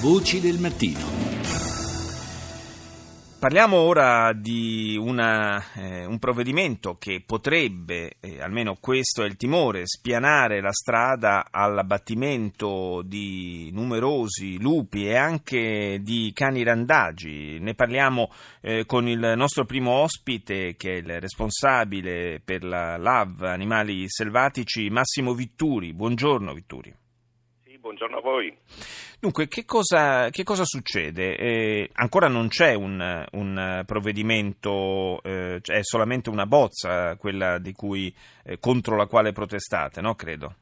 Voci 0.00 0.40
del 0.40 0.58
mattino. 0.58 0.98
Parliamo 3.38 3.76
ora 3.76 4.32
di 4.32 4.96
una, 4.98 5.62
eh, 5.74 6.06
un 6.06 6.18
provvedimento 6.18 6.96
che 6.96 7.22
potrebbe, 7.24 8.14
eh, 8.18 8.40
almeno 8.40 8.78
questo 8.80 9.22
è 9.22 9.26
il 9.26 9.36
timore, 9.36 9.82
spianare 9.84 10.62
la 10.62 10.72
strada 10.72 11.48
all'abbattimento 11.50 13.02
di 13.04 13.68
numerosi 13.74 14.58
lupi 14.58 15.06
e 15.06 15.16
anche 15.16 15.98
di 16.00 16.30
cani 16.32 16.62
randagi. 16.62 17.58
Ne 17.60 17.74
parliamo 17.74 18.32
eh, 18.62 18.86
con 18.86 19.06
il 19.06 19.34
nostro 19.36 19.66
primo 19.66 19.90
ospite, 19.90 20.76
che 20.76 20.92
è 20.92 20.96
il 20.96 21.20
responsabile 21.20 22.40
per 22.42 22.64
la 22.64 22.96
LAV 22.96 23.42
Animali 23.42 24.04
Selvatici, 24.06 24.88
Massimo 24.88 25.34
Vitturi. 25.34 25.92
Buongiorno 25.92 26.54
Vitturi. 26.54 26.99
Buongiorno 28.00 28.16
a 28.16 28.32
voi. 28.32 28.56
Dunque, 29.20 29.46
che 29.46 29.66
cosa, 29.66 30.30
che 30.30 30.42
cosa 30.42 30.64
succede? 30.64 31.36
Eh, 31.36 31.90
ancora 31.92 32.28
non 32.28 32.48
c'è 32.48 32.72
un, 32.72 33.26
un 33.32 33.82
provvedimento, 33.84 35.22
eh, 35.22 35.60
è 35.62 35.82
solamente 35.82 36.30
una 36.30 36.46
bozza 36.46 37.16
quella 37.16 37.60
cui, 37.76 38.10
eh, 38.42 38.58
contro 38.58 38.96
la 38.96 39.04
quale 39.04 39.32
protestate, 39.32 40.00
no? 40.00 40.14
Credo. 40.14 40.54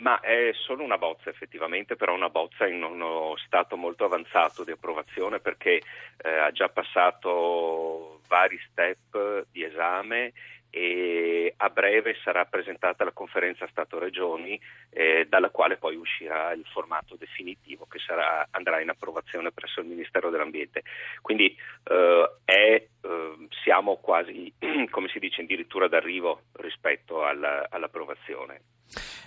Ma 0.00 0.20
è 0.20 0.50
solo 0.52 0.82
una 0.82 0.98
bozza 0.98 1.30
effettivamente, 1.30 1.96
però 1.96 2.12
una 2.12 2.28
bozza 2.28 2.66
in 2.66 2.82
uno 2.82 3.32
stato 3.46 3.78
molto 3.78 4.04
avanzato 4.04 4.62
di 4.62 4.72
approvazione 4.72 5.38
perché 5.38 5.80
eh, 6.18 6.28
ha 6.28 6.50
già 6.50 6.68
passato 6.68 8.20
vari 8.28 8.58
step 8.70 9.46
di 9.50 9.64
esame 9.64 10.34
e 10.76 11.54
a 11.56 11.70
breve 11.70 12.18
sarà 12.22 12.44
presentata 12.44 13.02
la 13.02 13.12
conferenza 13.12 13.66
Stato-Regioni 13.66 14.60
eh, 14.90 15.24
dalla 15.26 15.48
quale 15.48 15.78
poi 15.78 15.96
uscirà 15.96 16.52
il 16.52 16.66
formato 16.70 17.16
definitivo 17.16 17.86
che 17.86 17.98
sarà, 17.98 18.46
andrà 18.50 18.82
in 18.82 18.90
approvazione 18.90 19.52
presso 19.52 19.80
il 19.80 19.86
Ministero 19.86 20.28
dell'Ambiente. 20.28 20.82
Quindi 21.22 21.56
eh, 21.84 22.30
è, 22.44 22.86
eh, 23.00 23.48
siamo 23.62 23.96
quasi, 23.96 24.52
come 24.90 25.08
si 25.08 25.18
dice, 25.18 25.40
addirittura 25.40 25.88
d'arrivo 25.88 26.42
rispetto 26.56 27.24
alla, 27.24 27.68
all'approvazione. 27.70 28.60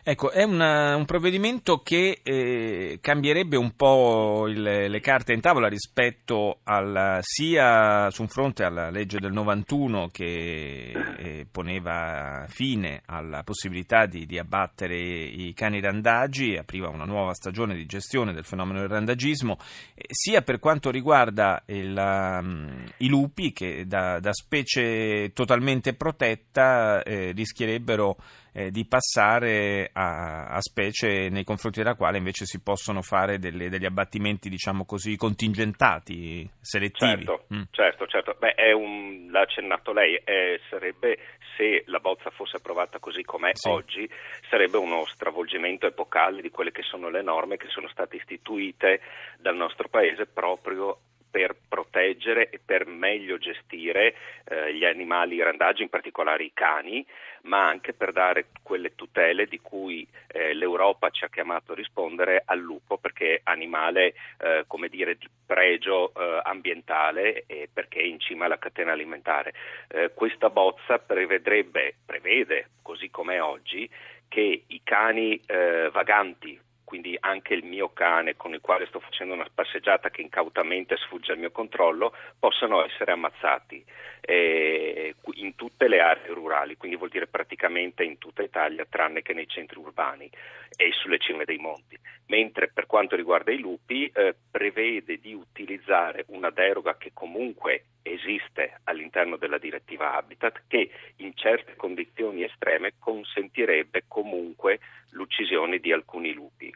Ecco, 0.01 0.31
è 0.31 0.43
una, 0.43 0.95
un 0.95 1.05
provvedimento 1.05 1.83
che 1.83 2.21
eh, 2.23 2.97
cambierebbe 3.01 3.57
un 3.57 3.75
po' 3.75 4.47
il, 4.47 4.61
le 4.61 4.99
carte 5.01 5.33
in 5.33 5.41
tavola 5.41 5.67
rispetto 5.67 6.61
al, 6.63 7.19
sia 7.21 8.09
su 8.09 8.23
un 8.23 8.27
fronte 8.27 8.63
alla 8.63 8.89
legge 8.89 9.19
del 9.19 9.33
91 9.33 10.07
che 10.11 10.93
eh, 11.17 11.47
poneva 11.51 12.45
fine 12.47 13.03
alla 13.05 13.43
possibilità 13.43 14.05
di, 14.05 14.25
di, 14.25 14.39
abbattere 14.39 14.97
i 14.97 15.53
cani 15.53 15.79
randagi 15.79 16.57
apriva 16.57 16.87
una 16.87 17.05
nuova 17.05 17.33
stagione 17.33 17.75
di 17.75 17.85
gestione 17.85 18.33
del 18.33 18.45
fenomeno 18.45 18.79
del 18.79 18.89
randagismo, 18.89 19.57
eh, 19.93 20.05
sia 20.09 20.41
per 20.41 20.59
quanto 20.59 20.89
riguarda 20.89 21.61
il, 21.67 21.95
um, 21.95 22.83
i 22.97 23.07
lupi 23.07 23.51
che 23.51 23.85
da, 23.85 24.19
da 24.19 24.33
specie 24.33 25.33
totalmente 25.33 25.93
protetta 25.93 27.03
eh, 27.03 27.31
rischierebbero 27.31 28.17
eh, 28.53 28.71
di 28.71 28.85
passare 28.85 29.89
a, 29.93 30.47
a, 30.47 30.61
specie 30.61 31.29
nei 31.29 31.43
confronti 31.43 31.79
della 31.79 31.95
quale 31.95 32.17
invece 32.17 32.45
si 32.45 32.61
possono 32.61 33.01
fare 33.01 33.39
delle, 33.39 33.69
degli 33.69 33.85
abbattimenti, 33.85 34.49
diciamo 34.49 34.85
così, 34.85 35.15
contingentati, 35.15 36.49
selettivi. 36.59 37.25
Certo, 37.25 37.45
mm. 37.53 37.61
certo, 37.71 38.07
certo. 38.07 38.35
Beh, 38.39 38.55
un, 38.73 39.27
l'ha 39.31 39.41
accennato 39.41 39.93
lei, 39.93 40.15
eh, 40.15 40.59
sarebbe, 40.69 41.17
se 41.57 41.83
la 41.87 41.99
bozza 41.99 42.29
fosse 42.29 42.57
approvata 42.57 42.99
così 42.99 43.23
com'è 43.23 43.51
sì. 43.53 43.67
oggi, 43.67 44.09
sarebbe 44.49 44.77
uno 44.77 45.05
stravolgimento 45.05 45.87
epocale 45.87 46.41
di 46.41 46.49
quelle 46.49 46.71
che 46.71 46.83
sono 46.83 47.09
le 47.09 47.21
norme 47.21 47.57
che 47.57 47.67
sono 47.69 47.87
state 47.89 48.17
istituite 48.17 49.01
dal 49.37 49.55
nostro 49.55 49.87
Paese 49.89 50.25
proprio 50.25 50.99
per 51.29 51.55
proteggere 51.67 52.49
e 52.49 52.59
per 52.63 52.85
meglio 52.87 53.37
gestire 53.37 54.15
eh, 54.45 54.73
gli 54.73 54.85
animali 54.85 55.41
randagi, 55.41 55.83
in 55.83 55.89
particolare 55.89 56.43
i 56.43 56.51
cani, 56.53 57.05
ma 57.43 57.67
anche 57.67 57.93
per 57.93 58.11
dare 58.11 58.47
quelle 58.63 58.95
tutele 58.95 59.45
di 59.45 59.59
cui 59.59 60.07
eh, 60.27 60.53
l'Europa 60.53 61.09
ci 61.09 61.23
ha 61.23 61.29
chiamato 61.29 61.71
a 61.71 61.75
rispondere 61.75 62.43
al 62.45 62.59
lupo, 62.59 62.97
perché 62.97 63.35
è 63.35 63.41
animale 63.43 64.13
eh, 64.39 64.63
come 64.67 64.89
dire, 64.89 65.15
di 65.15 65.27
pregio 65.45 66.13
eh, 66.13 66.41
ambientale 66.43 67.43
e 67.47 67.69
perché 67.71 67.99
è 67.99 68.05
in 68.05 68.19
cima 68.19 68.45
alla 68.45 68.57
catena 68.57 68.91
alimentare. 68.91 69.53
Eh, 69.87 70.11
questa 70.13 70.49
bozza 70.49 70.99
prevedrebbe, 70.99 71.95
prevede, 72.05 72.69
così 72.81 73.09
come 73.09 73.39
oggi, 73.39 73.89
che 74.27 74.63
i 74.67 74.81
cani 74.83 75.41
eh, 75.45 75.89
vaganti 75.91 76.59
quindi 76.89 77.15
anche 77.19 77.53
il 77.53 77.63
mio 77.63 77.89
cane 77.93 78.35
con 78.35 78.51
il 78.51 78.61
quale 78.61 78.87
sto 78.87 78.99
facendo 78.99 79.35
una 79.35 79.45
passeggiata 79.53 80.09
che 80.09 80.21
incautamente 80.21 80.97
sfugge 80.97 81.33
al 81.33 81.37
mio 81.37 81.51
controllo, 81.51 82.15
possano 82.39 82.83
essere 82.83 83.11
ammazzati 83.11 83.85
eh, 84.21 85.13
in 85.33 85.53
tutte 85.53 85.87
le 85.87 85.99
aree 85.99 86.33
rurali, 86.33 86.77
quindi 86.77 86.97
vuol 86.97 87.11
dire 87.11 87.27
praticamente 87.27 88.03
in 88.03 88.17
tutta 88.17 88.41
Italia, 88.41 88.87
tranne 88.89 89.21
che 89.21 89.33
nei 89.33 89.47
centri 89.47 89.77
urbani 89.77 90.27
e 90.75 90.91
sulle 90.93 91.19
cime 91.19 91.45
dei 91.45 91.57
monti. 91.57 91.95
Mentre 92.29 92.69
per 92.69 92.87
quanto 92.87 93.15
riguarda 93.15 93.51
i 93.51 93.59
lupi, 93.59 94.09
eh, 94.11 94.33
prevede 94.49 95.19
di 95.19 95.35
utilizzare 95.35 96.25
una 96.29 96.49
deroga 96.49 96.97
che 96.97 97.11
comunque 97.13 97.83
esiste 98.01 98.79
all'interno 98.85 99.37
della 99.37 99.57
direttiva 99.57 100.15
Habitat, 100.15 100.63
che 100.67 100.89
in 101.17 101.35
certe 101.35 101.75
condizioni 101.75 102.43
estreme 102.43 102.93
consentirebbe 102.99 104.03
comunque 104.07 104.79
l'uccisione 105.11 105.79
di 105.79 105.91
alcuni 105.91 106.33
lupi. 106.33 106.73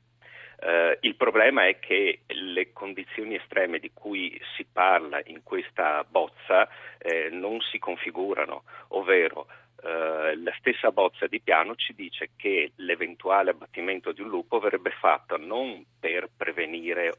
Uh, 0.63 0.95
il 1.01 1.15
problema 1.15 1.67
è 1.67 1.77
che 1.79 2.21
le 2.27 2.71
condizioni 2.71 3.35
estreme 3.35 3.79
di 3.79 3.91
cui 3.93 4.39
si 4.55 4.65
parla 4.65 5.21
in 5.25 5.43
questa 5.43 6.05
bozza 6.07 6.69
eh, 6.99 7.27
non 7.29 7.59
si 7.59 7.79
configurano, 7.79 8.63
ovvero 8.89 9.47
Uh, 9.83 10.41
la 10.41 10.55
stessa 10.59 10.91
bozza 10.91 11.27
di 11.27 11.41
piano 11.41 11.75
ci 11.75 11.93
dice 11.93 12.29
che 12.37 12.71
l'eventuale 12.77 13.49
abbattimento 13.49 14.13
di 14.13 14.21
un 14.21 14.29
lupo 14.29 14.57
verrebbe 14.57 14.91
fatto 14.91 15.35
non 15.35 15.83
per 15.99 16.29
prevenire 16.37 17.13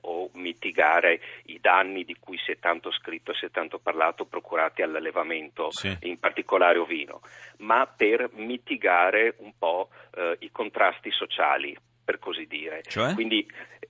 mitigare 0.75 1.21
i 1.45 1.59
danni 1.61 2.05
di 2.05 2.17
cui 2.19 2.37
si 2.39 2.51
è 2.51 2.59
tanto 2.59 2.91
scritto 2.91 3.31
e 3.31 3.35
si 3.35 3.47
è 3.47 3.51
tanto 3.51 3.79
parlato 3.79 4.25
procurati 4.25 4.83
all'allevamento, 4.83 5.71
sì. 5.71 5.97
in 6.03 6.19
particolare 6.19 6.79
ovino, 6.79 7.21
ma 7.59 7.87
per 7.87 8.31
mitigare 8.35 9.37
un 9.39 9.53
po' 9.57 9.91
uh, 10.17 10.34
i 10.41 10.51
contrasti 10.51 11.11
sociali 11.13 11.77
per 12.05 12.19
così 12.19 12.47
dire. 12.47 12.83
Cioè? 12.83 13.15
Quindi, 13.15 13.47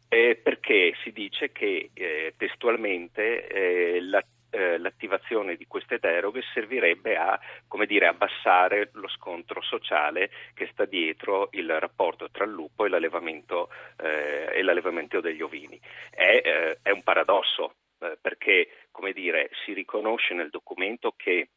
eh, 0.08 0.38
perché 0.40 0.92
si 1.02 1.10
dice 1.10 1.50
che 1.50 1.90
eh, 1.94 2.34
testualmente 2.36 3.46
eh, 3.48 4.00
la 4.02 4.22
eh, 4.54 4.78
l'attivazione 4.78 5.56
di 5.56 5.66
queste 5.66 5.98
deroghe 5.98 6.42
servirebbe 6.52 7.16
a 7.16 7.38
dire, 7.86 8.06
abbassare 8.06 8.90
lo 8.92 9.08
scontro 9.08 9.60
sociale 9.62 10.30
che 10.54 10.68
sta 10.72 10.84
dietro 10.84 11.48
il 11.52 11.78
rapporto 11.80 12.30
tra 12.30 12.44
il 12.44 12.52
lupo 12.52 12.84
e 12.84 12.88
l'allevamento, 12.88 13.68
eh, 14.00 14.50
e 14.52 14.62
l'allevamento 14.62 15.20
degli 15.20 15.42
ovini. 15.42 15.80
È, 16.10 16.40
eh, 16.44 16.78
è 16.82 16.90
un 16.90 17.02
paradosso 17.02 17.74
eh, 17.98 18.16
perché 18.20 18.68
dire, 19.12 19.50
si 19.64 19.72
riconosce 19.72 20.34
nel 20.34 20.50
documento 20.50 21.14
che 21.16 21.48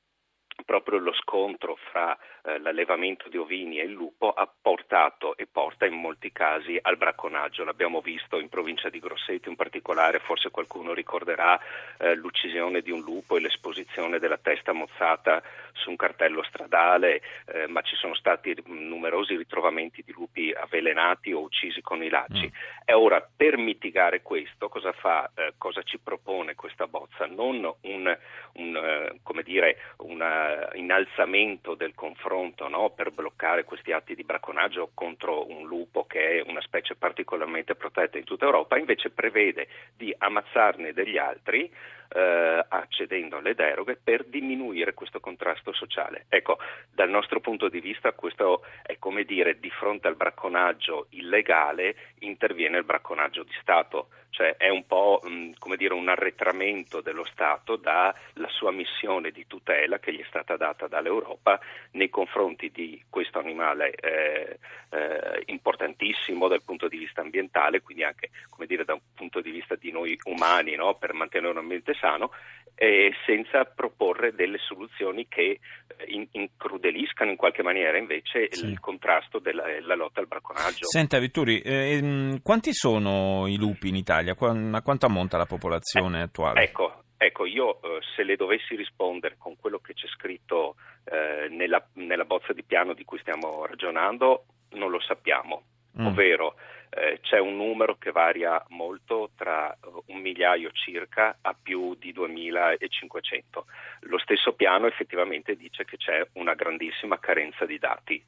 proprio 0.65 0.99
lo 0.99 1.13
scontro 1.13 1.77
fra 1.91 2.17
eh, 2.43 2.59
l'allevamento 2.59 3.29
di 3.29 3.37
ovini 3.37 3.79
e 3.79 3.83
il 3.83 3.91
lupo 3.91 4.31
ha 4.31 4.49
portato 4.61 5.35
e 5.37 5.45
porta 5.45 5.85
in 5.85 5.93
molti 5.93 6.31
casi 6.31 6.77
al 6.81 6.97
bracconaggio. 6.97 7.63
L'abbiamo 7.63 8.01
visto 8.01 8.39
in 8.39 8.49
provincia 8.49 8.89
di 8.89 8.99
Grosseto 8.99 9.49
in 9.49 9.55
particolare, 9.55 10.19
forse 10.19 10.49
qualcuno 10.49 10.93
ricorderà 10.93 11.59
eh, 11.97 12.15
l'uccisione 12.15 12.81
di 12.81 12.91
un 12.91 13.01
lupo 13.01 13.37
e 13.37 13.41
l'esposizione 13.41 14.19
della 14.19 14.37
testa 14.37 14.73
mozzata 14.73 15.41
su 15.73 15.89
un 15.89 15.95
cartello 15.95 16.43
stradale, 16.43 17.21
eh, 17.45 17.67
ma 17.67 17.81
ci 17.81 17.95
sono 17.95 18.15
stati 18.15 18.55
numerosi 18.65 19.35
ritrovamenti 19.35 20.03
di 20.05 20.11
lupi 20.11 20.51
avvelenati 20.51 21.31
o 21.33 21.41
uccisi 21.41 21.81
con 21.81 22.03
i 22.03 22.09
lacci. 22.09 22.45
Mm. 22.45 22.83
E 22.85 22.93
ora 22.93 23.25
per 23.35 23.57
mitigare 23.57 24.21
questo 24.21 24.69
cosa 24.69 24.91
fa, 24.91 25.29
eh, 25.35 25.53
cosa 25.57 25.83
ci 25.83 25.99
propone 25.99 26.55
questa 26.55 26.87
bozza? 26.87 27.25
Non 27.25 27.71
un, 27.81 28.17
un 28.53 28.75
eh, 28.75 29.19
come 29.21 29.43
dire, 29.43 29.77
una 29.97 30.46
innalzamento 30.73 31.75
del 31.75 31.93
confronto 31.93 32.67
no? 32.67 32.91
per 32.91 33.11
bloccare 33.11 33.63
questi 33.63 33.91
atti 33.91 34.15
di 34.15 34.23
bracconaggio 34.23 34.91
contro 34.93 35.49
un 35.49 35.67
lupo 35.67 36.05
che 36.05 36.39
è 36.39 36.43
una 36.47 36.61
specie 36.61 36.95
particolarmente 36.95 37.75
protetta 37.75 38.17
in 38.17 38.23
tutta 38.23 38.45
Europa, 38.45 38.77
invece 38.77 39.09
prevede 39.09 39.67
di 39.95 40.13
ammazzarne 40.17 40.93
degli 40.93 41.17
altri 41.17 41.71
eh, 42.09 42.65
accedendo 42.67 43.37
alle 43.37 43.55
deroghe 43.55 43.97
per 44.01 44.23
diminuire 44.25 44.93
questo 44.93 45.19
contrasto 45.19 45.73
sociale. 45.73 46.25
Ecco, 46.29 46.57
dal 46.93 47.09
nostro 47.09 47.39
punto 47.39 47.69
di 47.69 47.79
vista 47.79 48.13
questo 48.13 48.63
è 48.83 48.97
come 48.97 49.23
dire 49.23 49.59
di 49.59 49.69
fronte 49.69 50.07
al 50.07 50.15
bracconaggio 50.15 51.07
illegale 51.11 51.95
interviene 52.19 52.77
il 52.77 52.85
bracconaggio 52.85 53.43
di 53.43 53.53
Stato, 53.61 54.09
cioè 54.37 54.55
è 54.55 54.69
un 54.69 54.85
po' 54.85 55.19
mh, 55.23 55.51
come 55.59 55.75
dire 55.75 55.93
un 55.93 56.07
arretramento 56.07 57.01
dello 57.01 57.25
Stato 57.25 57.75
dalla 57.75 58.15
sua 58.47 58.71
missione 58.71 59.31
di 59.31 59.45
tutela 59.47 59.99
che 59.99 60.13
gli 60.13 60.21
è 60.21 60.25
stata 60.27 60.35
stata 60.47 60.55
data 60.55 60.87
dall'Europa 60.87 61.59
nei 61.91 62.09
confronti 62.09 62.69
di 62.71 63.03
questo 63.09 63.39
animale 63.39 63.95
eh, 63.95 64.59
eh, 64.89 65.43
importantissimo 65.47 66.47
dal 66.47 66.63
punto 66.63 66.87
di 66.87 66.97
vista 66.97 67.21
ambientale, 67.21 67.81
quindi 67.81 68.03
anche 68.03 68.29
dire, 68.65 68.85
da 68.85 68.93
un 68.93 69.01
punto 69.13 69.41
di 69.41 69.51
vista 69.51 69.75
di 69.75 69.91
noi 69.91 70.17
umani 70.25 70.75
no? 70.75 70.95
per 70.95 71.13
mantenere 71.13 71.51
un 71.51 71.57
ambiente 71.57 71.93
sano, 71.95 72.31
eh, 72.79 73.11
senza 73.25 73.65
proporre 73.65 74.35
delle 74.35 74.59
soluzioni 74.59 75.27
che 75.27 75.59
eh, 75.87 76.05
in, 76.09 76.27
incrudeliscano 76.31 77.31
in 77.31 77.35
qualche 77.35 77.63
maniera 77.63 77.97
invece 77.97 78.49
sì. 78.51 78.65
il 78.67 78.79
contrasto 78.79 79.39
della 79.39 79.95
lotta 79.95 80.19
al 80.19 80.27
bracconaggio. 80.27 80.85
Senta 80.85 81.17
Vitturi, 81.17 81.59
eh, 81.61 82.39
quanti 82.43 82.73
sono 82.73 83.47
i 83.47 83.57
lupi 83.57 83.89
in 83.89 83.95
Italia? 83.95 84.35
a 84.37 84.81
quanto 84.83 85.05
ammonta 85.07 85.37
la 85.37 85.47
popolazione 85.47 86.19
eh, 86.19 86.23
attuale? 86.23 86.61
Ecco, 86.61 87.03
ecco 87.17 87.45
io 87.45 87.81
eh, 87.81 87.99
se 88.15 88.21
le 88.23 88.35
dovessi 88.35 88.75
rispondere 88.75 89.37
con 89.39 89.55
quello 89.59 89.79
che 89.79 89.95
c'è 89.95 90.07
scritto 90.07 90.75
eh, 91.05 91.49
nella, 91.49 91.83
nella 91.93 92.25
bozza 92.25 92.53
di 92.53 92.63
piano 92.63 92.93
di 92.93 93.03
cui 93.05 93.17
stiamo 93.17 93.65
ragionando, 93.65 94.45
non 94.73 94.91
lo 94.91 94.99
sappiamo, 94.99 95.63
mm. 95.99 96.05
ovvero 96.05 96.55
eh, 96.89 97.19
c'è 97.21 97.39
un 97.39 97.55
numero 97.55 97.97
che 97.97 98.11
varia 98.11 98.63
molto 98.69 99.31
tra 99.35 99.71
eh, 99.71 99.77
un 100.07 100.19
migliaio 100.19 100.71
circa 100.71 101.37
a 101.41 101.55
più 101.61 101.95
di 101.95 102.11
2500. 102.11 103.65
Lo 104.01 104.17
stesso 104.19 104.53
piano 104.53 104.87
effettivamente 104.87 105.55
dice 105.55 105.85
che 105.85 105.97
c'è 105.97 106.25
una 106.33 106.53
grandissima 106.53 107.19
carenza 107.19 107.65
di 107.65 107.77
dati 107.77 108.23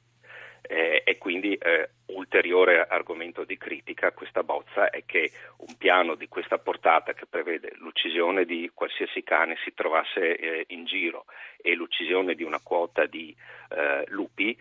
eh, 0.62 1.02
e 1.04 1.18
quindi 1.18 1.54
eh, 1.54 1.90
ulteriore 2.06 2.86
argomento 2.86 3.44
di 3.44 3.56
critica 3.56 4.08
a 4.08 4.12
questa 4.12 4.42
bozza 4.42 4.90
è 4.90 5.04
che 5.06 5.30
un 5.58 5.76
piano 5.78 6.14
di 6.14 6.28
questa 6.28 6.58
portata 6.58 7.14
che 7.14 7.26
prevede 7.26 7.72
l'uccisione 7.76 8.44
di 8.44 8.70
qualsiasi 8.74 9.22
cane 9.22 9.56
si 9.64 9.72
trovasse 9.72 10.36
eh, 10.36 10.64
in 10.68 10.84
giro 10.84 11.24
e 11.62 11.74
l'uccisione 11.74 12.34
di 12.34 12.42
una 12.42 12.60
quota 12.62 13.06
di 13.06 13.34
eh, 13.70 14.04
lupi 14.08 14.56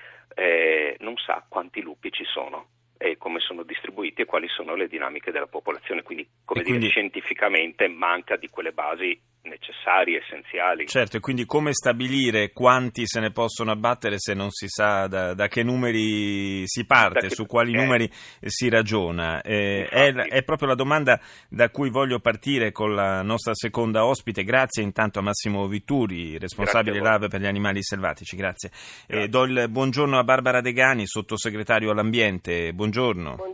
non 1.00 1.18
sa 1.18 1.44
quanti 1.50 1.82
lupi 1.82 2.14
ci 2.14 2.24
sono 2.24 2.79
e 3.02 3.16
come 3.18 3.40
sono 3.40 3.64
distribuiti 3.64 4.22
e 4.22 4.26
quali 4.26 4.50
sono 4.50 4.76
le 4.76 4.90
dinamiche 4.90 5.32
della 5.32 5.48
popolazione. 5.48 6.04
Quindi, 6.04 6.28
come 6.44 6.64
quindi... 6.64 6.82
dire, 6.82 6.92
scientificamente 6.92 7.88
manca 7.88 8.36
di 8.36 8.50
quelle 8.50 8.74
basi 8.74 9.18
necessarie, 9.44 10.20
essenziali. 10.20 10.86
Certo, 10.88 11.18
e 11.18 11.20
quindi 11.20 11.46
come 11.46 11.74
stabilire 11.74 12.52
quanti 12.52 13.08
se 13.08 13.20
ne 13.20 13.32
possono 13.32 13.72
abbattere 13.72 14.16
se 14.18 14.34
non 14.34 14.52
si 14.52 14.68
sa 14.68 15.08
da, 15.08 15.34
da 15.34 15.48
che 15.48 15.64
numeri 15.64 16.68
si 16.68 16.86
parte, 16.86 17.28
che, 17.28 17.36
su 17.36 17.46
quali 17.46 17.74
eh, 17.74 17.78
numeri 17.78 18.10
si 18.42 18.70
ragiona? 18.70 19.42
Eh, 19.42 19.88
è, 19.88 20.14
è, 20.14 20.44
proprio 20.44 20.68
la 20.68 20.76
domanda 20.76 21.20
da 21.48 21.70
cui 21.70 21.90
voglio 21.90 22.20
partire 22.20 22.72
con 22.72 22.94
la 22.94 23.22
nostra 23.22 23.54
seconda 23.56 24.06
ospite. 24.06 24.44
Grazie 24.44 24.84
intanto 24.84 25.20
a 25.20 25.22
Massimo 25.22 25.68
Vitturi, 25.68 26.38
responsabile 26.38 27.00
LAV 27.00 27.30
per 27.30 27.40
gli 27.40 27.48
animali 27.48 27.82
selvatici. 27.82 28.36
Grazie. 28.36 28.48
Grazie. 28.60 28.72
Eh, 29.08 29.28
do 29.30 29.44
il 29.44 29.68
buongiorno 29.70 30.18
a 30.18 30.24
Barbara 30.24 30.62
Degani, 30.62 31.06
sottosegretario 31.06 31.92
all'ambiente. 31.92 32.74
Buongiorno. 32.74 33.36
Buongiorno. 33.36 33.49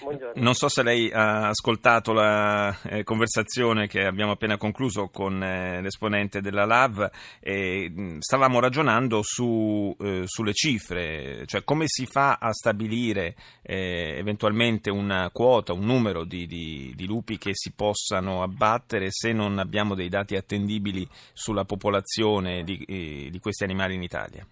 Buongiorno. 0.00 0.42
Non 0.42 0.54
so 0.54 0.68
se 0.68 0.82
lei 0.82 1.10
ha 1.10 1.48
ascoltato 1.48 2.12
la 2.12 2.76
eh, 2.82 3.04
conversazione 3.04 3.86
che 3.86 4.04
abbiamo 4.04 4.32
appena 4.32 4.56
concluso 4.56 5.08
con 5.08 5.42
eh, 5.42 5.80
l'esponente 5.82 6.40
della 6.40 6.64
LAV 6.64 7.10
e 7.40 7.90
mh, 7.90 8.18
stavamo 8.18 8.60
ragionando 8.60 9.20
su, 9.22 9.94
eh, 10.00 10.22
sulle 10.26 10.52
cifre, 10.52 11.44
cioè 11.46 11.64
come 11.64 11.84
si 11.86 12.06
fa 12.06 12.38
a 12.40 12.52
stabilire 12.52 13.34
eh, 13.62 14.16
eventualmente 14.18 14.90
una 14.90 15.30
quota, 15.30 15.72
un 15.72 15.84
numero 15.84 16.24
di, 16.24 16.46
di, 16.46 16.92
di, 16.96 17.06
lupi 17.06 17.38
che 17.38 17.50
si 17.54 17.72
possano 17.72 18.42
abbattere 18.42 19.08
se 19.10 19.32
non 19.32 19.58
abbiamo 19.58 19.94
dei 19.94 20.08
dati 20.08 20.36
attendibili 20.36 21.06
sulla 21.32 21.64
popolazione 21.64 22.64
di, 22.64 22.82
eh, 22.86 23.28
di 23.30 23.38
questi 23.40 23.64
animali 23.64 23.94
in 23.94 24.02
Italia 24.02 24.46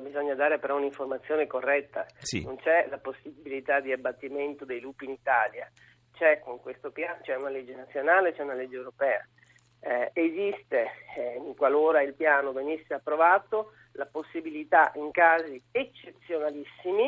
bisogna 0.00 0.34
dare 0.34 0.58
però 0.58 0.76
un'informazione 0.76 1.46
corretta. 1.46 2.06
Sì. 2.18 2.44
Non 2.44 2.56
c'è 2.56 2.86
la 2.88 2.98
possibilità 2.98 3.80
di 3.80 3.92
abbattimento 3.92 4.64
dei 4.64 4.80
lupi 4.80 5.04
in 5.04 5.12
Italia. 5.12 5.70
C'è 6.12 6.40
con 6.40 6.60
questo 6.60 6.90
piano, 6.90 7.20
c'è 7.22 7.36
una 7.36 7.48
legge 7.48 7.74
nazionale, 7.74 8.32
c'è 8.32 8.42
una 8.42 8.54
legge 8.54 8.76
europea. 8.76 9.26
Eh, 9.80 10.10
esiste, 10.12 10.90
eh, 11.16 11.40
qualora 11.56 12.02
il 12.02 12.14
piano 12.14 12.52
venisse 12.52 12.94
approvato, 12.94 13.72
la 13.92 14.06
possibilità 14.06 14.90
in 14.96 15.10
casi 15.12 15.62
eccezionalissimi 15.70 17.06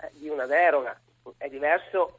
eh, 0.00 0.10
di 0.12 0.28
una 0.28 0.46
deroga. 0.46 0.98
È 1.36 1.48
diverso 1.48 2.14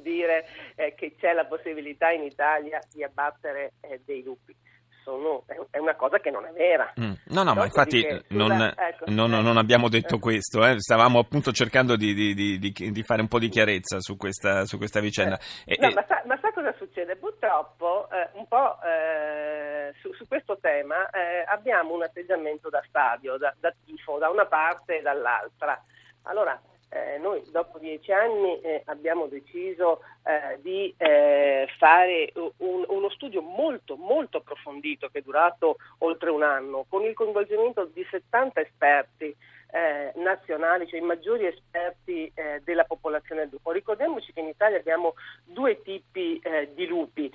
dire 0.00 0.46
eh, 0.76 0.94
che 0.94 1.16
c'è 1.16 1.32
la 1.32 1.46
possibilità 1.46 2.10
in 2.10 2.22
Italia 2.22 2.80
di 2.92 3.02
abbattere 3.02 3.72
eh, 3.80 4.00
dei 4.04 4.22
lupi 4.22 4.54
sono, 5.02 5.44
è 5.70 5.78
una 5.78 5.94
cosa 5.94 6.18
che 6.18 6.30
non 6.30 6.44
è 6.46 6.52
vera. 6.52 6.92
Mm. 7.00 7.12
No, 7.26 7.42
no, 7.42 7.54
ma 7.54 7.64
infatti 7.64 8.02
che, 8.02 8.24
non, 8.28 8.52
ecco, 8.52 9.04
non, 9.06 9.32
ecco. 9.32 9.42
non, 9.42 9.56
abbiamo 9.56 9.88
detto 9.88 10.18
questo, 10.18 10.64
eh. 10.64 10.80
stavamo 10.80 11.18
appunto 11.18 11.52
cercando 11.52 11.96
di, 11.96 12.14
di, 12.14 12.34
di, 12.34 12.72
di, 12.72 13.02
fare 13.02 13.20
un 13.20 13.28
po' 13.28 13.38
di 13.38 13.48
chiarezza 13.48 14.00
su 14.00 14.16
questa, 14.16 14.64
su 14.64 14.78
questa 14.78 15.00
vicenda. 15.00 15.38
Eh, 15.64 15.76
no, 15.80 15.88
e, 15.88 15.94
ma, 15.94 16.04
sa, 16.06 16.22
ma, 16.26 16.38
sa, 16.40 16.52
cosa 16.52 16.74
succede? 16.78 17.16
Purtroppo 17.16 18.08
eh, 18.10 18.30
un 18.34 18.46
po' 18.46 18.78
eh, 18.82 19.92
su, 20.00 20.12
su, 20.14 20.26
questo 20.26 20.58
tema 20.58 21.10
eh, 21.10 21.44
abbiamo 21.46 21.94
un 21.94 22.02
atteggiamento 22.02 22.68
da 22.68 22.82
stadio, 22.86 23.36
da, 23.36 23.54
da 23.58 23.72
tifo, 23.84 24.18
da 24.18 24.30
una 24.30 24.46
parte 24.46 24.98
e 24.98 25.02
dall'altra. 25.02 25.80
Allora, 26.24 26.60
eh, 26.92 27.16
noi 27.18 27.42
dopo 27.50 27.78
dieci 27.78 28.12
anni 28.12 28.60
eh, 28.60 28.82
abbiamo 28.84 29.26
deciso 29.26 30.00
eh, 30.24 30.60
di 30.60 30.92
eh, 30.98 31.66
fare 31.78 32.30
un, 32.58 32.84
uno 32.86 33.08
studio 33.10 33.40
molto 33.40 33.96
molto 33.96 34.38
approfondito 34.38 35.08
che 35.08 35.20
è 35.20 35.22
durato 35.22 35.76
oltre 35.98 36.28
un 36.28 36.42
anno 36.42 36.84
con 36.88 37.02
il 37.04 37.14
coinvolgimento 37.14 37.86
di 37.86 38.06
70 38.10 38.60
esperti 38.60 39.34
eh, 39.74 40.12
nazionali, 40.16 40.86
cioè 40.86 41.00
i 41.00 41.04
maggiori 41.04 41.46
esperti 41.46 42.30
eh, 42.34 42.60
della 42.62 42.84
popolazione 42.84 43.48
lupo. 43.50 43.72
Ricordiamoci 43.72 44.30
che 44.34 44.40
in 44.40 44.48
Italia 44.48 44.76
abbiamo 44.76 45.14
due 45.44 45.80
tipi 45.80 46.42
di 46.74 46.86
lupi, 46.86 47.32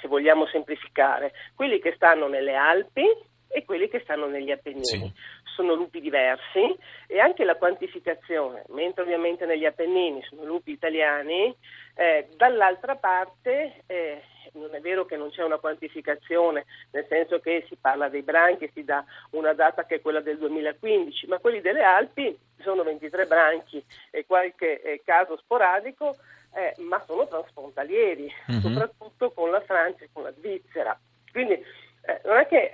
se 0.00 0.06
vogliamo 0.06 0.46
semplificare, 0.46 1.32
quelli 1.56 1.80
che 1.80 1.94
stanno 1.96 2.28
nelle 2.28 2.54
Alpi 2.54 3.04
e 3.52 3.64
quelli 3.64 3.88
che 3.88 4.00
stanno 4.04 4.26
negli 4.28 4.52
Appennini. 4.52 4.84
Sì. 4.84 5.12
Sono 5.60 5.74
lupi 5.74 6.00
diversi 6.00 6.74
e 7.06 7.20
anche 7.20 7.44
la 7.44 7.56
quantificazione, 7.56 8.64
mentre 8.68 9.02
ovviamente 9.02 9.44
negli 9.44 9.66
Appennini 9.66 10.22
sono 10.22 10.44
lupi 10.44 10.70
italiani, 10.70 11.54
eh, 11.96 12.28
dall'altra 12.34 12.96
parte 12.96 13.82
eh, 13.86 14.22
non 14.54 14.74
è 14.74 14.80
vero 14.80 15.04
che 15.04 15.18
non 15.18 15.28
c'è 15.28 15.44
una 15.44 15.58
quantificazione, 15.58 16.64
nel 16.92 17.04
senso 17.10 17.40
che 17.40 17.66
si 17.68 17.76
parla 17.76 18.08
dei 18.08 18.22
branchi, 18.22 18.70
si 18.72 18.84
dà 18.84 19.04
una 19.32 19.52
data 19.52 19.84
che 19.84 19.96
è 19.96 20.00
quella 20.00 20.20
del 20.20 20.38
2015, 20.38 21.26
ma 21.26 21.36
quelli 21.36 21.60
delle 21.60 21.82
Alpi 21.82 22.34
sono 22.62 22.82
23 22.82 23.26
branchi 23.26 23.84
e 24.10 24.24
qualche 24.24 24.80
eh, 24.80 25.02
caso 25.04 25.36
sporadico, 25.36 26.16
eh, 26.54 26.74
ma 26.78 27.02
sono 27.06 27.28
transfrontalieri, 27.28 28.32
mm-hmm. 28.50 28.60
soprattutto 28.60 29.30
con 29.32 29.50
la 29.50 29.60
Francia 29.60 30.04
e 30.04 30.10
con 30.10 30.22
la 30.22 30.32
Svizzera. 30.32 30.98
Quindi 31.30 31.52
eh, 31.52 32.20
non 32.24 32.38
è 32.38 32.46
che 32.46 32.70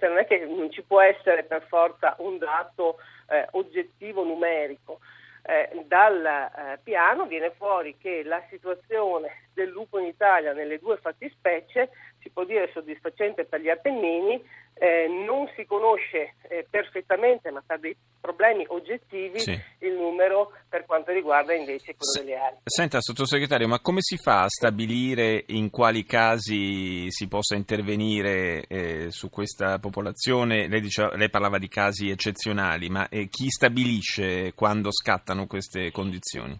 cioè 0.00 0.08
non 0.08 0.18
è 0.18 0.26
che 0.26 0.44
non 0.46 0.70
ci 0.72 0.82
può 0.82 1.00
essere 1.00 1.44
per 1.44 1.62
forza 1.68 2.16
un 2.18 2.38
dato 2.38 2.96
eh, 3.28 3.46
oggettivo 3.52 4.24
numerico. 4.24 4.98
Eh, 5.42 5.84
dal 5.86 6.24
eh, 6.24 6.78
piano 6.82 7.26
viene 7.26 7.52
fuori 7.56 7.96
che 7.98 8.22
la 8.24 8.42
situazione 8.50 9.48
del 9.54 9.68
lupo 9.68 9.98
in 9.98 10.06
Italia 10.06 10.52
nelle 10.52 10.78
due 10.78 10.96
fattispecie 10.98 11.90
si 12.20 12.28
può 12.30 12.44
dire 12.44 12.70
soddisfacente 12.72 13.44
per 13.44 13.60
gli 13.60 13.70
Appennini, 13.70 14.42
eh, 14.80 15.06
non 15.08 15.46
si 15.54 15.66
conosce 15.66 16.36
eh, 16.48 16.66
perfettamente, 16.68 17.50
ma 17.50 17.62
per 17.66 17.80
dei 17.80 17.94
problemi 18.18 18.64
oggettivi, 18.68 19.38
sì. 19.38 19.52
il 19.80 19.92
numero 19.92 20.52
per 20.70 20.86
quanto 20.86 21.12
riguarda 21.12 21.52
invece 21.52 21.94
quello 21.94 22.12
S- 22.12 22.18
delle 22.22 22.36
Alpi. 22.36 22.60
Senta, 22.64 22.98
sottosegretario, 23.02 23.68
ma 23.68 23.80
come 23.80 23.98
si 24.00 24.16
fa 24.16 24.44
a 24.44 24.48
stabilire 24.48 25.44
in 25.48 25.68
quali 25.68 26.04
casi 26.04 27.10
si 27.10 27.28
possa 27.28 27.56
intervenire 27.56 28.64
eh, 28.68 29.10
su 29.10 29.28
questa 29.28 29.78
popolazione? 29.78 30.66
Lei, 30.66 30.80
dice, 30.80 31.10
lei, 31.14 31.28
parlava 31.28 31.58
di 31.58 31.68
casi 31.68 32.08
eccezionali, 32.08 32.88
ma 32.88 33.06
eh, 33.10 33.28
chi 33.28 33.50
stabilisce 33.50 34.54
quando 34.54 34.90
scattano 34.90 35.46
queste 35.46 35.90
condizioni? 35.90 36.58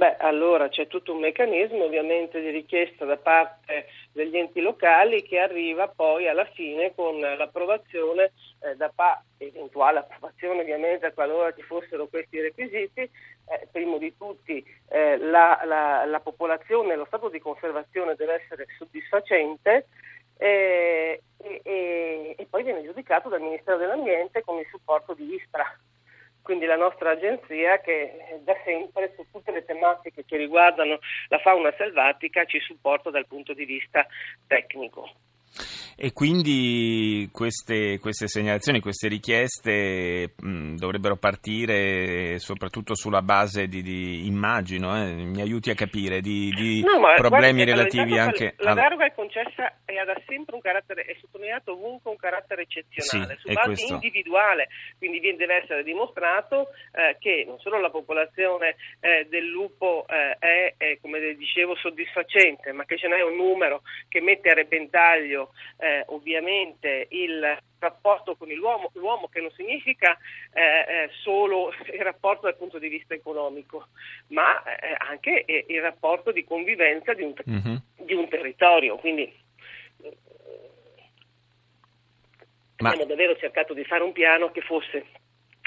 Beh, 0.00 0.16
allora 0.16 0.70
c'è 0.70 0.86
tutto 0.86 1.12
un 1.12 1.20
meccanismo 1.20 1.84
ovviamente 1.84 2.40
di 2.40 2.48
richiesta 2.48 3.04
da 3.04 3.18
parte 3.18 3.88
degli 4.12 4.34
enti 4.34 4.62
locali 4.62 5.20
che 5.22 5.38
arriva 5.38 5.88
poi 5.88 6.26
alla 6.26 6.46
fine 6.46 6.94
con 6.94 7.20
l'approvazione 7.20 8.32
eh, 8.62 8.76
da 8.76 8.90
parte, 8.94 9.44
eventuale 9.44 9.98
approvazione 9.98 10.62
ovviamente 10.62 11.12
qualora 11.12 11.52
ci 11.52 11.60
fossero 11.60 12.06
questi 12.06 12.40
requisiti, 12.40 13.00
eh, 13.02 13.68
primo 13.70 13.98
di 13.98 14.16
tutti 14.16 14.64
eh, 14.88 15.18
la, 15.18 15.60
la, 15.66 16.06
la, 16.06 16.20
popolazione, 16.20 16.96
lo 16.96 17.04
stato 17.04 17.28
di 17.28 17.38
conservazione 17.38 18.14
deve 18.14 18.40
essere 18.42 18.68
soddisfacente 18.78 19.88
eh, 20.38 21.20
e, 21.36 21.60
e, 21.62 22.34
e 22.38 22.46
poi 22.48 22.62
viene 22.62 22.82
giudicato 22.84 23.28
dal 23.28 23.42
Ministero 23.42 23.76
dell'Ambiente 23.76 24.42
con 24.44 24.58
il 24.58 24.66
supporto 24.70 25.12
di 25.12 25.34
ISPRA 25.34 25.78
quindi 26.50 26.66
la 26.66 26.74
nostra 26.74 27.10
agenzia 27.10 27.78
che 27.78 28.40
da 28.42 28.56
sempre 28.64 29.12
su 29.14 29.24
tutte 29.30 29.52
le 29.52 29.64
tematiche 29.64 30.24
che 30.24 30.36
riguardano 30.36 30.98
la 31.28 31.38
fauna 31.38 31.72
selvatica 31.78 32.44
ci 32.44 32.58
supporta 32.58 33.08
dal 33.08 33.28
punto 33.28 33.54
di 33.54 33.64
vista 33.64 34.04
tecnico. 34.48 35.08
E 36.02 36.14
quindi 36.14 37.28
queste, 37.30 37.98
queste 37.98 38.26
segnalazioni, 38.26 38.80
queste 38.80 39.06
richieste 39.06 40.32
mh, 40.34 40.76
dovrebbero 40.76 41.16
partire 41.16 42.38
soprattutto 42.38 42.94
sulla 42.94 43.20
base 43.20 43.66
di, 43.66 43.82
di 43.82 44.26
immagino, 44.26 44.96
eh, 44.96 45.12
mi 45.12 45.42
aiuti 45.42 45.68
a 45.68 45.74
capire, 45.74 46.22
di, 46.22 46.54
di 46.56 46.80
no, 46.80 46.98
problemi 47.16 47.62
guardi, 47.62 47.70
relativi 47.70 48.12
allora, 48.12 48.22
anche... 48.22 48.54
La 48.56 48.72
deroga 48.72 49.04
è 49.04 49.12
concessa 49.12 49.74
e 49.84 49.98
ha 49.98 50.06
da 50.06 50.18
sempre 50.26 50.54
un 50.54 50.62
carattere, 50.62 51.02
è 51.02 51.14
sottolineato 51.20 51.72
ovunque 51.72 52.10
un 52.10 52.16
carattere 52.16 52.62
eccezionale, 52.62 53.34
sì, 53.34 53.40
su 53.48 53.52
base 53.52 53.66
questo. 53.66 53.92
individuale, 53.92 54.68
quindi 54.96 55.20
deve 55.20 55.56
essere 55.56 55.82
dimostrato 55.82 56.68
eh, 56.92 57.18
che 57.18 57.44
non 57.46 57.58
solo 57.58 57.78
la 57.78 57.90
popolazione 57.90 58.76
eh, 59.00 59.26
del 59.28 59.44
lupo 59.44 60.06
eh, 60.08 60.34
è, 60.38 60.74
è, 60.78 60.98
come 61.02 61.34
dicevo, 61.34 61.76
soddisfacente, 61.76 62.72
ma 62.72 62.86
che 62.86 62.96
ce 62.96 63.06
n'è 63.06 63.20
un 63.20 63.36
numero 63.36 63.82
che 64.08 64.22
mette 64.22 64.48
a 64.48 64.54
repentaglio 64.54 65.50
eh, 65.76 65.88
eh, 65.90 66.04
ovviamente 66.08 67.06
il 67.10 67.58
rapporto 67.78 68.36
con 68.36 68.48
l'uomo, 68.48 68.90
l'uomo 68.94 69.28
che 69.28 69.40
non 69.40 69.50
significa 69.52 70.16
eh, 70.52 70.60
eh, 70.62 71.10
solo 71.22 71.72
il 71.92 72.00
rapporto 72.00 72.42
dal 72.42 72.56
punto 72.56 72.78
di 72.78 72.88
vista 72.88 73.14
economico, 73.14 73.88
ma 74.28 74.62
eh, 74.62 74.94
anche 74.98 75.44
eh, 75.44 75.64
il 75.68 75.80
rapporto 75.80 76.30
di 76.30 76.44
convivenza 76.44 77.14
di 77.14 77.22
un, 77.22 77.34
mm-hmm. 77.48 77.76
di 77.96 78.14
un 78.14 78.28
territorio. 78.28 78.96
Quindi 78.96 79.32
ma... 82.78 82.90
abbiamo 82.90 83.06
davvero 83.06 83.36
cercato 83.36 83.74
di 83.74 83.84
fare 83.84 84.02
un 84.02 84.12
piano 84.12 84.50
che 84.50 84.60
fosse 84.60 85.06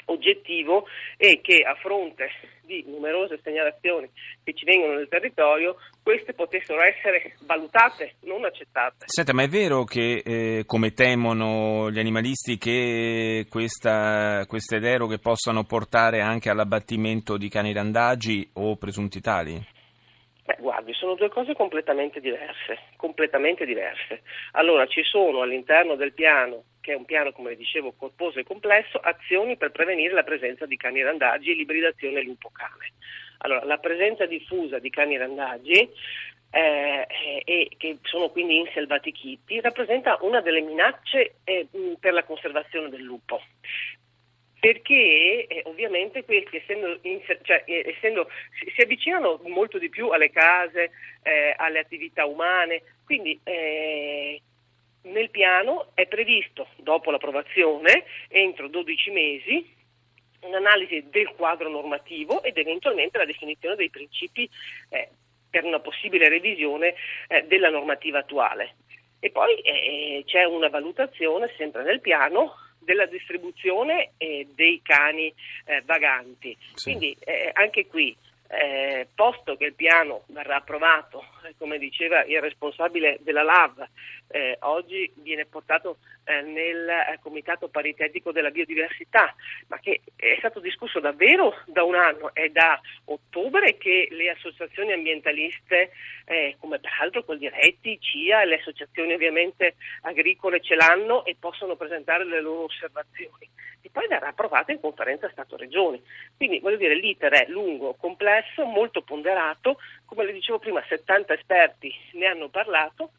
oggettivo 0.06 0.86
e 1.18 1.40
che 1.42 1.64
a 1.64 1.76
fronte 1.76 2.30
di 2.66 2.84
numerose 2.88 3.40
segnalazioni 3.44 4.10
che 4.44 4.54
ci 4.54 4.66
vengono 4.66 4.96
nel 4.96 5.08
territorio, 5.08 5.78
queste 6.02 6.34
potessero 6.34 6.82
essere 6.82 7.36
valutate, 7.46 8.16
non 8.22 8.46
accettate. 8.46 9.06
Senta, 9.08 9.34
ma 9.34 9.44
è 9.44 9.48
vero 9.48 9.84
che, 9.84 10.22
eh, 10.26 10.64
come 10.66 10.94
temono 10.94 11.92
gli 11.92 12.00
animalisti, 12.00 12.58
che 12.58 13.46
questa, 13.50 14.46
queste 14.48 14.80
deroghe 14.80 15.20
possano 15.20 15.64
portare 15.64 16.22
anche 16.22 16.50
all'abbattimento 16.50 17.38
di 17.38 17.50
cani 17.50 17.74
randagi 17.74 18.50
o 18.54 18.76
presunti 18.78 19.22
tali? 19.22 19.62
Beh, 20.46 20.58
guardi, 20.60 20.94
sono 20.94 21.16
due 21.16 21.30
cose 21.30 21.54
completamente 21.54 22.20
diverse, 22.20 22.80
completamente 22.98 23.66
diverse. 23.66 24.24
Allora, 24.52 24.86
ci 24.88 25.02
sono 25.04 25.42
all'interno 25.42 25.96
del 25.96 26.14
piano, 26.14 26.64
che 26.84 26.92
è 26.92 26.96
un 26.96 27.06
piano, 27.06 27.32
come 27.32 27.56
dicevo, 27.56 27.94
corposo 27.94 28.40
e 28.40 28.44
complesso, 28.44 28.98
azioni 28.98 29.56
per 29.56 29.72
prevenire 29.72 30.14
la 30.14 30.24
presenza 30.24 30.66
di 30.66 30.76
cani 30.76 31.02
randaggi 31.02 31.52
e 31.52 31.54
l'ibridazione 31.54 32.22
lupo-cane. 32.22 32.92
Allora, 33.38 33.64
la 33.64 33.78
presenza 33.78 34.26
diffusa 34.26 34.80
di 34.80 34.90
cani 34.90 35.16
randaggi 35.16 35.90
eh, 36.52 37.08
e 37.46 37.70
che 37.78 38.00
sono 38.02 38.30
quindi 38.30 38.58
inselvatichiti 38.58 39.62
rappresenta 39.62 40.18
una 40.22 40.42
delle 40.42 40.60
minacce 40.60 41.36
eh, 41.46 41.68
per 42.00 42.12
la 42.14 42.24
conservazione 42.24 42.90
del 42.90 43.02
lupo 43.02 43.42
perché 44.60 45.46
eh, 45.46 45.62
ovviamente 45.66 46.24
questi 46.24 46.56
essendo, 46.56 46.98
cioè, 47.42 47.64
eh, 47.66 47.94
essendo, 47.98 48.30
si, 48.58 48.72
si, 48.74 48.82
avvicinano 48.82 49.42
molto 49.48 49.78
di 49.78 49.90
più 49.90 50.08
alle 50.08 50.30
case, 50.32 50.92
eh, 51.22 51.54
alle 51.58 51.80
attività 51.80 52.26
umane, 52.26 52.82
quindi 53.04 53.38
eh, 53.44 54.42
nel 55.04 55.30
piano 55.30 55.88
è 55.94 56.06
previsto, 56.08 56.68
dopo 56.78 57.12
l'approvazione, 57.12 58.06
entro 58.30 58.68
12 58.68 59.12
mesi, 59.12 59.76
un'analisi 60.42 61.08
del 61.10 61.30
quadro 61.36 61.70
normativo 61.70 62.44
ed 62.44 62.58
eventualmente 62.58 63.18
la 63.18 63.26
definizione 63.26 63.76
dei 63.76 63.90
principi 63.90 64.50
eh, 64.90 65.10
per 65.50 65.64
una 65.64 65.80
possibile 65.80 66.30
revisione 66.30 66.96
eh, 67.28 67.44
della 67.44 67.70
normativa 67.70 68.20
attuale. 68.20 68.76
E 69.20 69.30
poi 69.30 69.56
c'è 70.26 70.44
una 70.44 70.68
valutazione 70.68 71.50
sempre 71.56 71.84
nel 71.84 72.02
piano 72.02 72.56
della 72.84 73.06
distribuzione 73.06 74.12
eh, 74.18 74.48
dei 74.54 74.82
cani 74.84 75.34
eh, 75.66 75.82
vaganti. 75.86 76.56
Sì. 76.74 76.92
Quindi 76.92 77.18
eh, 77.20 77.50
anche 77.54 77.88
qui, 77.88 78.16
eh, 78.54 79.08
posto 79.16 79.56
che 79.56 79.66
il 79.66 79.74
piano 79.74 80.24
verrà 80.28 80.58
approvato, 80.58 81.24
eh, 81.44 81.56
come 81.58 81.78
diceva 81.78 82.24
il 82.24 82.42
responsabile 82.42 83.18
della 83.22 83.44
LAV, 83.44 83.88
eh, 84.28 84.58
oggi 84.62 85.12
viene 85.18 85.46
portato 85.46 85.98
eh, 86.26 86.42
nel 86.42 86.88
eh, 86.88 87.20
Comitato 87.22 87.68
Paritetico 87.68 88.32
della 88.32 88.52
Biodiversità, 88.52 89.34
ma 89.68 89.80
che 89.80 90.02
è 90.16 90.36
stato 90.38 90.60
discusso 90.60 91.00
davvero 91.00 91.56
da 91.66 91.84
un 91.84 91.96
anno, 91.96 92.34
è 92.34 92.50
da 92.50 92.80
ottobre 93.06 93.78
che 93.78 94.08
le 94.12 94.30
associazioni 94.30 94.94
ambientaliste, 94.94 95.92
eh, 96.26 96.56
come 96.60 96.80
peraltro 96.80 97.24
quel 97.24 97.40
diretti, 97.40 98.00
CIA, 98.00 98.46
le 98.46 98.60
associazioni 98.60 99.14
ovviamente 99.14 99.76
agricole 100.02 100.62
ce 100.62 100.76
l'hanno 100.76 101.26
e 101.26 101.36
possono 101.40 101.76
presentare 101.76 102.26
le 102.26 102.42
loro 102.42 102.66
osservazioni. 102.66 103.50
E 103.86 103.90
poi 103.92 104.08
verrà 104.08 104.30
approvata 104.30 104.72
in 104.72 104.80
conferenza 104.80 105.30
Stato-Regioni. 105.30 106.02
Quindi 106.38 106.60
voglio 106.60 106.78
dire, 106.78 106.96
l'iter 106.96 107.34
è 107.34 107.46
lungo, 107.50 107.96
complesso, 107.96 108.43
molto 108.66 109.02
ponderato, 109.02 109.78
come 110.06 110.26
le 110.26 110.34
dicevo 110.34 110.60
prima, 110.60 110.84
70 110.88 111.34
esperti 111.34 111.94
ne 112.14 112.26
hanno 112.28 112.50
parlato. 112.50 113.12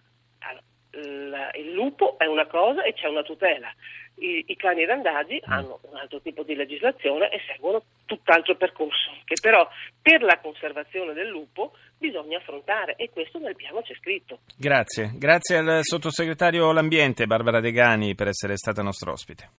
Il 0.92 1.72
lupo 1.72 2.16
è 2.18 2.26
una 2.26 2.46
cosa 2.46 2.84
e 2.84 2.92
c'è 2.92 3.08
una 3.08 3.22
tutela. 3.22 3.72
I, 4.16 4.44
i 4.46 4.56
cani 4.56 4.84
randagi 4.84 5.36
mm. 5.36 5.52
hanno 5.52 5.80
un 5.90 5.96
altro 5.96 6.20
tipo 6.20 6.44
di 6.44 6.54
legislazione 6.54 7.30
e 7.30 7.40
seguono 7.52 7.82
tutt'altro 8.04 8.54
percorso, 8.54 9.10
che 9.24 9.34
però 9.42 9.68
per 10.00 10.22
la 10.22 10.38
conservazione 10.38 11.14
del 11.14 11.26
lupo 11.26 11.72
bisogna 11.98 12.38
affrontare 12.38 12.94
e 12.94 13.10
questo 13.10 13.38
nel 13.38 13.56
piano 13.56 13.82
c'è 13.82 13.94
scritto. 13.94 14.40
Grazie, 14.56 15.10
grazie 15.14 15.56
al 15.56 15.80
sottosegretario 15.82 16.68
all'ambiente 16.68 17.26
Barbara 17.26 17.58
De 17.58 17.72
Gani 17.72 18.14
per 18.14 18.28
essere 18.28 18.56
stata 18.56 18.82
nostra 18.82 19.10
ospite. 19.10 19.50